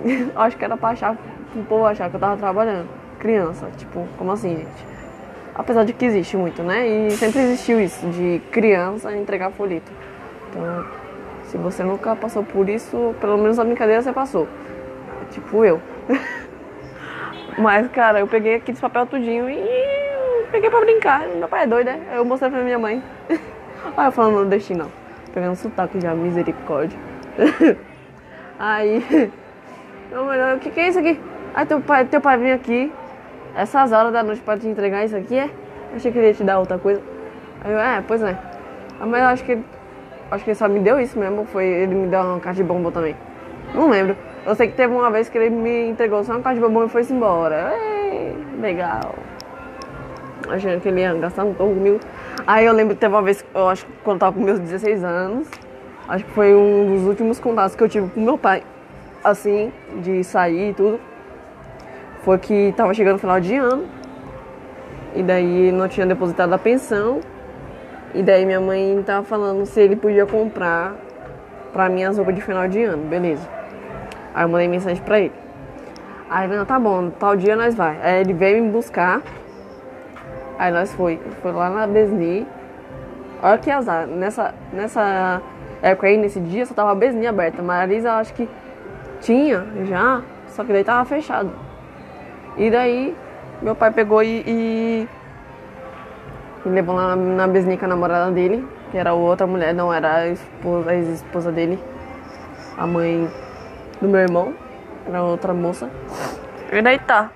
[0.36, 1.17] Acho que era pra achar,
[1.52, 2.88] pro povo achar que eu tava trabalhando.
[3.19, 4.91] Criança, tipo, como assim, gente?
[5.54, 6.88] Apesar de que existe muito, né?
[6.88, 9.91] E sempre existiu isso, de criança entregar folheto.
[10.50, 10.86] Então,
[11.51, 14.47] se você nunca passou por isso, pelo menos a brincadeira você passou.
[15.31, 15.81] Tipo eu.
[17.59, 19.61] Mas, cara, eu peguei aqueles papel tudinho e
[20.49, 21.27] peguei pra brincar.
[21.27, 21.99] Meu pai é doido, né?
[22.13, 23.03] Eu mostrei pra minha mãe.
[23.97, 24.91] Olha eu falando destino, não.
[25.33, 26.97] Pegando sotaque já, misericórdia.
[28.57, 29.29] Aí,
[30.09, 31.19] meu melhor, o que, que é isso aqui?
[31.53, 32.93] Aí teu pai, teu pai vem aqui,
[33.57, 35.49] essas horas da noite pra te entregar isso aqui, é?
[35.93, 37.01] Achei que ele ia te dar outra coisa.
[37.61, 38.37] Aí eu, é, pois é.
[38.99, 39.65] Mas eu acho que ele,
[40.32, 42.63] acho que ele só me deu isso mesmo, foi ele me deu uma caixa de
[42.63, 43.15] bombom também.
[43.76, 44.15] Não lembro.
[44.46, 46.86] Eu sei que teve uma vez que ele me entregou só uma caixa de bombom
[46.86, 47.74] e foi-se embora.
[47.78, 49.13] Ei, legal.
[50.50, 52.00] Achando que ele ia gastar um pouco comigo.
[52.48, 54.60] Aí eu lembro que teve uma vez, eu acho que quando eu tava com meus
[54.60, 55.48] 16 anos,
[56.08, 58.63] acho que foi um dos últimos contatos que eu tive com meu pai,
[59.24, 61.00] assim, de sair e tudo.
[62.24, 63.86] Foi que tava chegando no final de ano.
[65.13, 67.20] E daí não tinha depositado a pensão.
[68.13, 70.95] E daí minha mãe tava falando se ele podia comprar
[71.71, 73.47] pra mim as roupas de final de ano, beleza.
[74.34, 75.34] Aí eu mandei mensagem pra ele.
[76.30, 77.97] Aí ele, não, tá bom, tal dia nós vai.
[78.02, 79.21] Aí ele veio me buscar.
[80.60, 82.45] Aí nós foi, foi lá na Besni.
[83.41, 85.41] Olha que azar, nessa, nessa
[85.82, 87.62] época aí, nesse dia, só tava a Besni aberta.
[87.62, 88.47] Marisa, acho que
[89.21, 91.52] tinha já, só que daí tava fechado.
[92.58, 93.15] E daí,
[93.62, 95.10] meu pai pegou e, e
[96.65, 100.15] me levou na, na Besni com a namorada dele, que era outra mulher, não era
[100.15, 101.80] a esposa, ex-esposa dele,
[102.78, 103.30] a mãe
[104.02, 104.54] do meu irmão,
[105.08, 105.89] era outra moça.
[106.71, 107.32] E daí tá.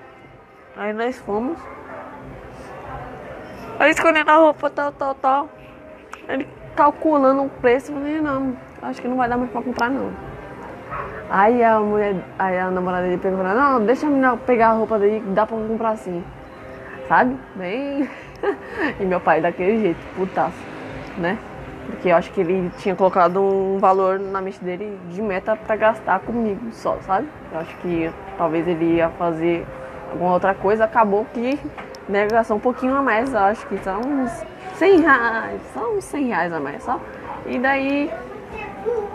[0.76, 1.58] Aí nós fomos.
[3.78, 5.48] Aí escolhendo a roupa, tal, tal, tal.
[6.28, 9.90] Ele calculando o preço, eu falei, não, acho que não vai dar mais pra comprar
[9.90, 10.10] não.
[11.28, 14.68] Aí a mulher, aí a namorada dele pegou e falou, não, deixa a menina pegar
[14.68, 16.22] a roupa que dá pra comprar assim.
[17.08, 17.36] Sabe?
[17.54, 18.08] Bem.
[19.00, 20.58] e meu pai daquele jeito, putaço,
[21.16, 21.38] né?
[21.86, 25.76] Porque eu acho que ele tinha colocado um valor na mente dele de meta pra
[25.76, 27.28] gastar comigo só, sabe?
[27.52, 29.64] Eu acho que talvez ele ia fazer
[30.10, 31.58] alguma outra coisa, acabou que
[32.08, 34.30] né, gastou um pouquinho a mais, eu acho que são uns
[34.74, 37.00] 100 reais, só uns 100 reais a mais, só.
[37.46, 38.10] E daí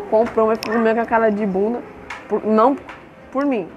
[0.10, 1.82] comprou, mas meio com a cara de bunda,
[2.28, 2.76] por, não
[3.32, 3.68] por mim,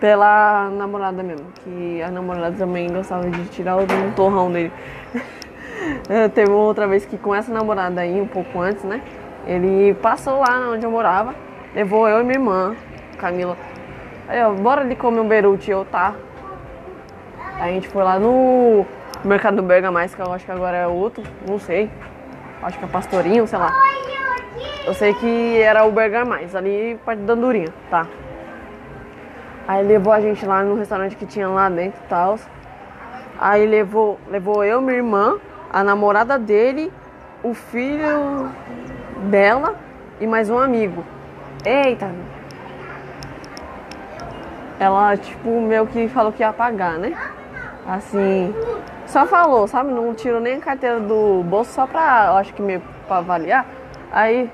[0.00, 4.72] pela namorada mesmo, que a namorada também gostava de tirar o torrão dele.
[6.34, 9.00] Teve outra vez que com essa namorada aí, um pouco antes, né?
[9.46, 11.34] Ele passou lá onde eu morava,
[11.74, 12.76] levou eu e minha irmã,
[13.16, 13.56] Camila.
[14.28, 16.14] Aí, ó, bora ali comer um berute, eu tá.
[17.54, 18.86] Aí a gente foi lá no
[19.24, 21.90] mercado do Berga Mais, que eu acho que agora é outro, não sei.
[22.62, 23.72] Acho que é Pastorinho, sei lá.
[24.86, 28.06] Eu sei que era o Berga Mais, ali perto da Andorinha, tá?
[29.68, 32.38] Aí levou a gente lá no restaurante que tinha lá dentro e tal.
[33.38, 35.36] Aí levou, levou eu, minha irmã,
[35.70, 36.90] a namorada dele,
[37.42, 38.48] o filho
[39.30, 39.74] dela
[40.18, 41.04] e mais um amigo.
[41.66, 42.10] Eita!
[44.80, 47.14] Ela, tipo, meio que falou que ia pagar, né?
[47.86, 48.54] Assim,
[49.06, 49.92] só falou, sabe?
[49.92, 53.66] Não tirou nem a carteira do bolso só pra, eu acho que meio pra avaliar.
[54.10, 54.50] Aí,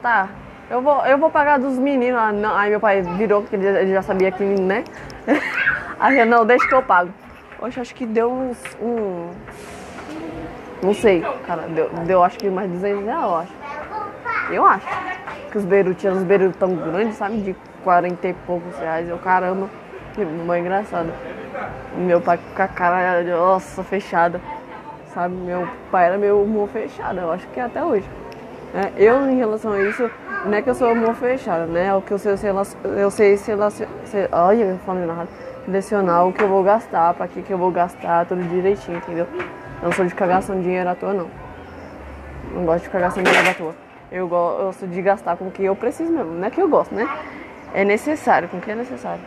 [0.00, 0.30] tá,
[0.70, 2.20] eu vou, eu vou pagar dos meninos.
[2.20, 2.54] Ah, não.
[2.54, 4.84] Aí meu pai virou, porque ele já sabia que, né?
[5.98, 7.10] Aí eu, não, deixa que eu pago.
[7.60, 8.58] Hoje acho que deu uns.
[8.80, 9.30] Um,
[10.82, 13.52] não sei, cara, deu, deu acho que mais 200 reais, eu acho.
[14.50, 14.86] Eu acho.
[15.50, 17.38] Que os beirut tinham uns beirut tão grandes, sabe?
[17.38, 19.08] De 40 e poucos reais.
[19.08, 19.68] Eu, caramba,
[20.14, 21.12] que mãe engraçado.
[21.96, 24.40] Meu pai com a cara, nossa, fechada.
[25.12, 25.34] Sabe?
[25.34, 28.08] Meu pai era meu humor fechado, eu acho que é até hoje.
[28.74, 30.10] É, eu, em relação a isso,
[30.44, 31.86] não é que eu sou humor fechado, né?
[31.86, 33.88] É o que eu sei, eu sei selecionar.
[34.32, 35.28] Olha, falando errado.
[35.64, 39.26] Selecionar o que eu vou gastar, pra que, que eu vou gastar, tudo direitinho, entendeu?
[39.80, 41.30] Eu não sou de ficar gastando dinheiro à toa, não.
[42.52, 43.74] Não gosto de ficar gastando dinheiro à toa.
[44.10, 46.32] Eu gosto de gastar com o que eu preciso mesmo.
[46.32, 47.08] Não é que eu gosto, né?
[47.72, 49.20] É necessário, com o que é necessário.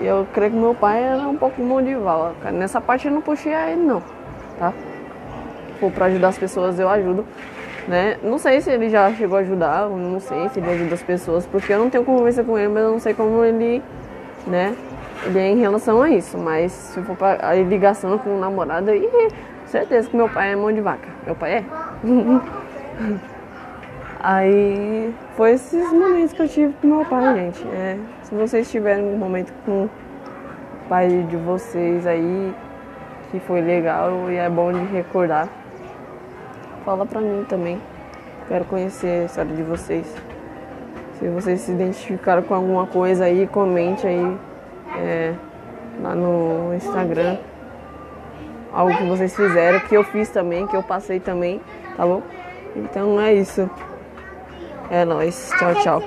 [0.00, 2.34] E eu creio que meu pai era um pouco mão de vala.
[2.52, 4.02] Nessa parte eu não puxei a ele, não.
[4.58, 4.72] Tá?
[5.76, 7.24] for para ajudar as pessoas, eu ajudo.
[7.86, 8.16] Né?
[8.22, 11.46] Não sei se ele já chegou a ajudar, não sei se ele ajuda as pessoas,
[11.46, 13.80] porque eu não tenho conversa com ele, mas eu não sei como ele,
[14.44, 14.74] né,
[15.24, 16.36] ele é em relação a isso.
[16.36, 19.08] Mas se for para a ligação com o namorado, aí
[19.66, 21.08] certeza que meu pai é mão de vaca.
[21.24, 21.64] Meu pai é.
[24.18, 27.64] aí foi esses momentos que eu tive com meu pai, gente.
[27.68, 29.90] É, se vocês tiverem um momento com o
[30.88, 32.52] pai de vocês aí,
[33.30, 35.48] que foi legal e é bom de recordar
[36.86, 37.82] fala pra mim também.
[38.46, 40.06] Quero conhecer a história de vocês.
[41.18, 44.38] Se vocês se identificaram com alguma coisa aí, comente aí
[44.96, 45.34] é,
[46.00, 47.38] lá no Instagram.
[48.72, 51.60] Algo que vocês fizeram, que eu fiz também, que eu passei também,
[51.96, 52.22] tá bom?
[52.76, 53.68] Então é isso.
[54.90, 55.50] É nóis.
[55.58, 56.02] Tchau, tchau.